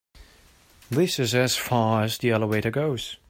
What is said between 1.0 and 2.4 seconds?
is as far as the